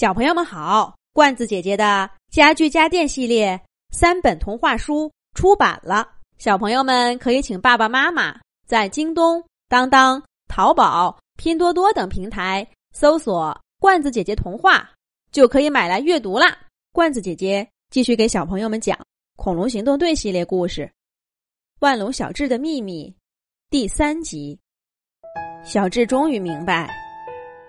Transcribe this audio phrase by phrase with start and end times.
[0.00, 8.34] 小朋友们好，罐子姐姐的家具家电系列三本童话书出版了，小朋友们可以请爸爸妈妈
[8.66, 14.90] 在京东、当当、淘宝、拼多多等平台搜索“罐子姐姐童话”，
[15.32, 16.56] 就可以买来阅读啦。
[16.94, 18.96] 罐子姐姐继续给小朋友们讲
[19.36, 20.80] 《恐龙行动队》系列故事
[21.80, 23.10] 《万龙小智的秘密》
[23.68, 24.58] 第三集。
[25.62, 27.09] 小智终于明白。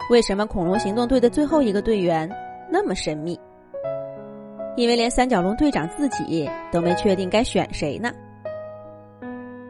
[0.10, 2.30] 为什么恐龙行动队的最后一个队员
[2.70, 3.40] 那么神秘？
[4.76, 8.12] 因为连三角龙队长自己都没确定该选谁呢。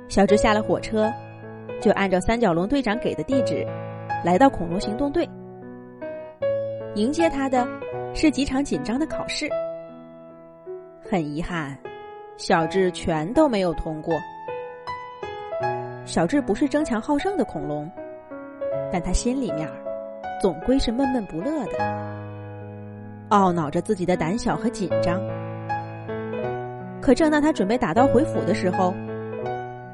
[0.08, 1.12] 小智下了火车，
[1.80, 3.66] 就按照三角龙队长给的地址，
[4.24, 5.30] 来到恐龙行动队。
[6.96, 7.68] 迎接他的
[8.14, 9.50] 是几场紧张的考试。
[11.08, 11.78] 很遗憾，
[12.38, 14.16] 小智全都没有通过。
[16.06, 17.90] 小智不是争强好胜的恐龙，
[18.92, 19.68] 但他心里面。
[20.42, 21.78] 总归是闷闷不乐的，
[23.30, 25.22] 懊恼着自己的胆小和紧张。
[27.00, 28.92] 可正当他准备打道回府的时候，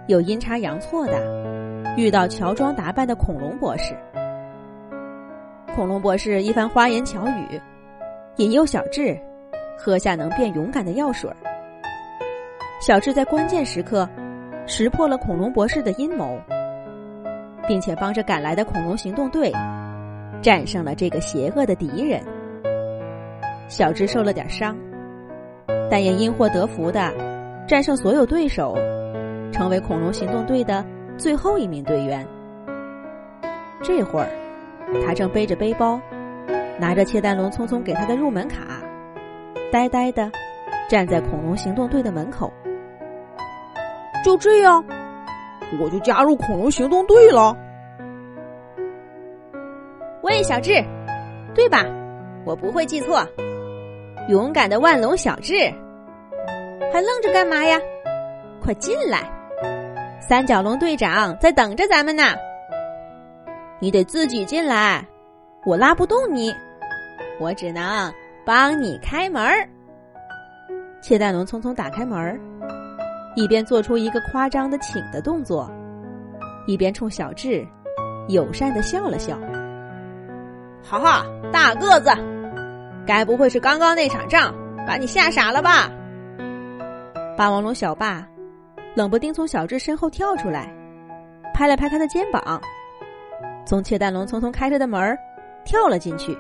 [0.08, 1.22] 有阴差阳错的
[1.98, 3.94] 遇到乔装打扮的恐龙博士。
[5.76, 7.62] 恐龙博士一番花言巧语，
[8.38, 9.20] 引诱小智
[9.78, 11.30] 喝下能变勇敢的药水。
[12.80, 14.08] 小智在关键时刻
[14.66, 16.40] 识破了恐龙博士的阴谋，
[17.68, 19.52] 并且帮着赶来的恐龙行动队。
[20.42, 22.22] 战胜了这个邪恶的敌人，
[23.68, 24.78] 小智受了点伤，
[25.90, 27.12] 但也因祸得福的
[27.68, 28.76] 战胜所有对手，
[29.52, 30.86] 成为恐龙行动队的
[31.18, 32.26] 最后一名队员。
[33.84, 34.30] 这会儿，
[35.06, 36.00] 他正背着背包，
[36.80, 38.82] 拿着切丹龙匆匆给他的入门卡，
[39.72, 40.32] 呆呆的
[40.88, 42.52] 站在恐龙行动队的门口。
[44.24, 44.84] 就这样，
[45.82, 47.56] 我就加入恐龙行动队了。
[50.24, 50.84] 喂，小智，
[51.54, 51.86] 对吧？
[52.46, 53.26] 我不会记错，
[54.30, 55.54] 勇敢的万龙小智，
[56.92, 57.80] 还愣着干嘛呀？
[58.62, 59.30] 快进来！
[60.20, 62.24] 三角龙队长在等着咱们呢。
[63.80, 65.06] 你得自己进来，
[65.66, 66.54] 我拉不动你，
[67.40, 68.12] 我只能
[68.46, 69.44] 帮你开门。
[71.02, 72.40] 切蛋龙匆匆打开门，
[73.36, 75.72] 一边做出一个夸张的请的动作，
[76.66, 77.66] 一边冲小智
[78.28, 79.38] 友善的笑了笑。
[80.90, 82.10] 哈哈，大个子，
[83.06, 84.56] 该不会是刚刚那场仗
[84.88, 85.92] 把你吓傻了吧？
[87.36, 88.26] 霸王龙小霸
[88.96, 90.74] 冷不丁从小智身后跳出来，
[91.54, 92.62] 拍了拍他的肩膀，
[93.66, 95.18] 从窃蛋龙匆匆开着的门
[95.66, 96.38] 跳了进去，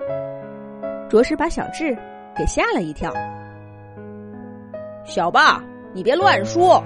[1.10, 1.94] 着实把小智
[2.34, 3.14] 给吓了一跳。
[5.04, 6.82] 小霸，你别乱说，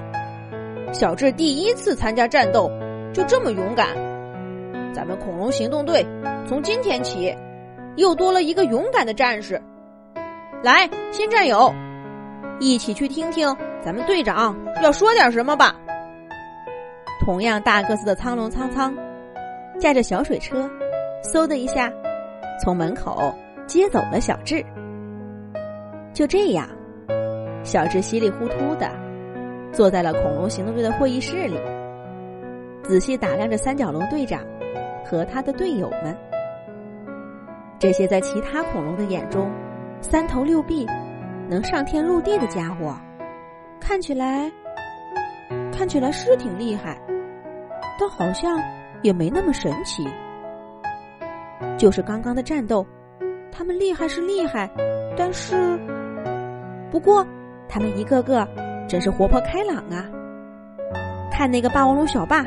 [0.91, 2.71] 小智第一次参加战斗
[3.13, 3.89] 就这么勇敢，
[4.91, 6.03] 咱们恐龙行动队
[6.47, 7.37] 从今天起。
[7.97, 9.61] 又多了一个勇敢的战士，
[10.63, 11.73] 来，新战友，
[12.59, 15.75] 一起去听听咱们队长要说点什么吧。
[17.25, 18.95] 同样大个子的苍龙苍苍，
[19.79, 20.69] 驾着小水车，
[21.23, 21.91] 嗖的一下，
[22.63, 23.33] 从门口
[23.67, 24.63] 接走了小智。
[26.13, 26.67] 就这样，
[27.63, 28.89] 小智稀里糊涂的
[29.71, 31.59] 坐在了恐龙行动队的会议室里，
[32.83, 34.41] 仔细打量着三角龙队长
[35.05, 36.15] 和他的队友们。
[37.81, 39.49] 这些在其他恐龙的眼中，
[40.01, 40.85] 三头六臂，
[41.49, 42.95] 能上天入地的家伙，
[43.79, 44.51] 看起来，
[45.73, 46.95] 看起来是挺厉害，
[47.99, 48.59] 但好像
[49.01, 50.07] 也没那么神奇。
[51.75, 52.85] 就是刚刚的战斗，
[53.51, 54.69] 他们厉害是厉害，
[55.17, 55.75] 但是，
[56.91, 57.25] 不过
[57.67, 58.47] 他们一个个
[58.87, 60.05] 真是活泼开朗啊！
[61.31, 62.45] 看那个霸王龙小霸，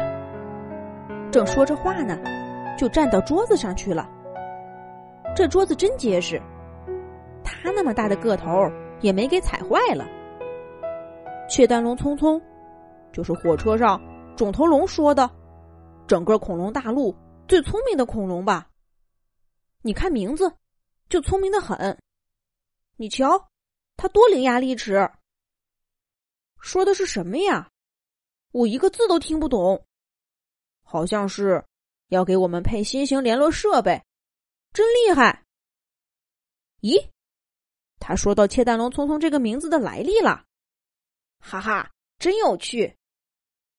[1.32, 2.16] 正说着话呢，
[2.78, 4.08] 就站到桌子上去了。
[5.36, 6.40] 这桌子真结实，
[7.42, 10.06] 他那么大的个头也没给踩坏了。
[11.50, 12.40] 雀丹龙匆匆，
[13.12, 14.00] 就是火车上
[14.36, 15.28] 肿头龙说的，
[16.06, 17.12] 整个恐龙大陆
[17.48, 18.70] 最聪明的恐龙吧？
[19.82, 20.52] 你看名字，
[21.08, 21.98] 就聪明的很。
[22.96, 23.48] 你瞧，
[23.96, 25.10] 他多伶牙俐齿。
[26.60, 27.68] 说的是什么呀？
[28.52, 29.84] 我一个字都听不懂。
[30.84, 31.64] 好像是
[32.08, 34.00] 要给我们配新型联络设备。
[34.74, 35.44] 真厉害！
[36.80, 37.08] 咦，
[38.00, 40.44] 他说到切蛋龙匆匆这个名字的来历了，
[41.38, 42.96] 哈哈，真有趣！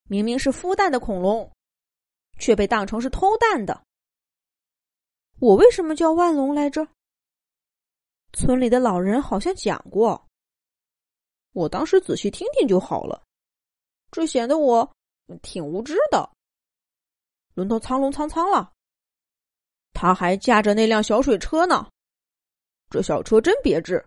[0.03, 1.51] 明明是孵蛋的恐龙，
[2.39, 3.85] 却被当成是偷蛋的。
[5.41, 6.87] 我为什么叫万龙来着？
[8.31, 10.25] 村里的老人好像讲过，
[11.51, 13.21] 我当时仔细听听就好了。
[14.11, 14.95] 这显得我
[15.41, 16.31] 挺无知的。
[17.53, 18.71] 轮到苍龙苍苍了。
[19.95, 21.89] 他还驾着那辆小水车呢，
[22.89, 24.05] 这小车真别致。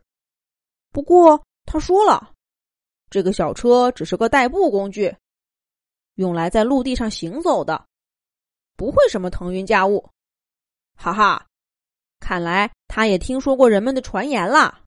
[0.93, 2.35] 不过他说了，
[3.08, 5.17] 这个小车只是个代步工具，
[6.17, 7.87] 用来在陆地上行走的，
[8.76, 10.06] 不会什么腾云驾雾。
[10.94, 11.46] 哈哈，
[12.20, 14.85] 看来他也听说过人们的传言了。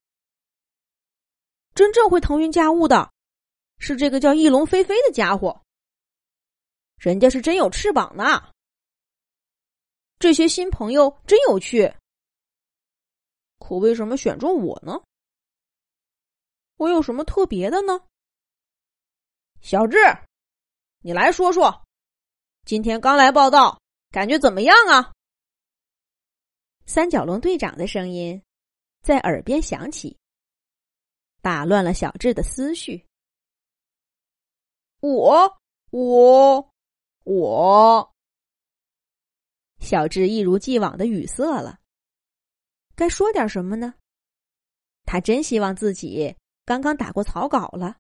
[1.74, 3.12] 真正会腾云驾雾的，
[3.80, 5.60] 是这个叫翼龙飞飞的家伙。
[6.98, 8.51] 人家是真有翅膀呢。
[10.22, 11.92] 这些新朋友真有趣，
[13.58, 15.02] 可为什么选中我呢？
[16.78, 18.00] 我有什么特别的呢？
[19.62, 19.98] 小智，
[21.00, 21.84] 你来说说，
[22.68, 23.82] 今天刚来报道，
[24.12, 25.12] 感觉怎么样啊？
[26.86, 28.40] 三角龙队长的声音
[29.02, 30.16] 在耳边响起，
[31.42, 33.04] 打乱了小智的思绪。
[35.00, 35.58] 我，
[35.90, 36.72] 我，
[37.24, 38.11] 我。
[39.82, 41.80] 小智一如既往的语塞了，
[42.96, 43.96] 该说点什么呢？
[45.04, 46.34] 他真希望自己
[46.64, 47.98] 刚刚打过草稿了。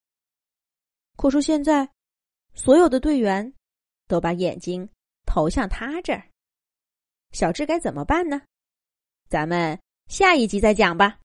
[1.17, 1.91] 可是现在，
[2.53, 3.53] 所有的队员
[4.07, 4.87] 都把眼睛
[5.25, 6.29] 投向他这儿，
[7.31, 8.41] 小智该怎么办呢？
[9.27, 9.77] 咱们
[10.07, 11.17] 下一集再讲吧。